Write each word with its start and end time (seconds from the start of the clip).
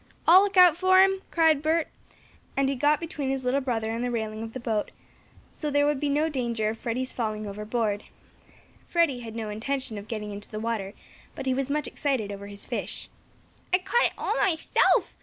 "I'll 0.27 0.41
look 0.41 0.57
out 0.57 0.75
for 0.75 0.99
him!" 1.03 1.21
cried 1.29 1.61
Bert, 1.61 1.87
and 2.57 2.69
he 2.69 2.73
got 2.75 2.99
between 2.99 3.29
his 3.29 3.45
little 3.45 3.61
brother 3.61 3.91
and 3.91 4.03
the 4.03 4.09
railing 4.09 4.41
of 4.41 4.53
the 4.53 4.59
boat, 4.59 4.89
so 5.47 5.69
there 5.69 5.85
would 5.85 5.99
be 5.99 6.09
no 6.09 6.27
danger 6.27 6.69
of 6.69 6.79
Freddie's 6.79 7.13
falling 7.13 7.45
overboard. 7.45 8.05
Freddie 8.87 9.19
had 9.19 9.35
no 9.35 9.49
intention 9.49 9.99
of 9.99 10.07
getting 10.07 10.31
into 10.31 10.49
the 10.49 10.59
water, 10.59 10.95
but 11.35 11.45
he 11.45 11.53
was 11.53 11.69
much 11.69 11.85
excited 11.87 12.31
over 12.31 12.47
his 12.47 12.65
fish. 12.65 13.09
"I 13.71 13.77
caught 13.77 14.05
it 14.05 14.13
all 14.17 14.33
myself!" 14.37 15.13